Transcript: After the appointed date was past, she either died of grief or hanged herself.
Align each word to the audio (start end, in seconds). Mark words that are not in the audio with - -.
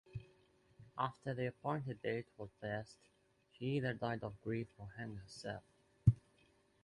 After 0.97 1.31
the 1.35 1.45
appointed 1.49 2.01
date 2.01 2.25
was 2.35 2.49
past, 2.59 2.97
she 3.51 3.65
either 3.65 3.93
died 3.93 4.23
of 4.23 4.41
grief 4.41 4.65
or 4.79 4.89
hanged 4.97 5.19
herself. 5.19 5.61